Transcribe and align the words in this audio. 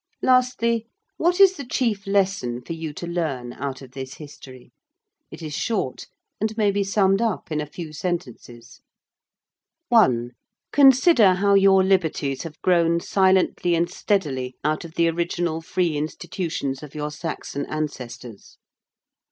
Lastly, 0.23 0.87
what 1.17 1.39
is 1.39 1.57
the 1.57 1.63
chief 1.63 2.07
lesson 2.07 2.63
for 2.63 2.73
you 2.73 2.91
to 2.91 3.05
learn 3.05 3.53
out 3.53 3.83
of 3.83 3.91
this 3.91 4.15
history? 4.15 4.71
It 5.29 5.43
is 5.43 5.53
short, 5.53 6.07
and 6.39 6.57
may 6.57 6.71
be 6.71 6.83
summed 6.83 7.21
up 7.21 7.51
in 7.51 7.61
a 7.61 7.67
few 7.67 7.93
sentences. 7.93 8.81
1. 9.89 10.31
Consider 10.71 11.35
how 11.35 11.53
your 11.53 11.83
liberties 11.83 12.41
have 12.41 12.59
grown 12.63 12.99
silently 12.99 13.75
and 13.75 13.91
steadily 13.91 14.55
out 14.63 14.83
of 14.83 14.95
the 14.95 15.07
original 15.07 15.61
free 15.61 15.95
institutions 15.97 16.81
of 16.81 16.95
your 16.95 17.11
Saxon 17.11 17.67
ancestors. 17.67 18.57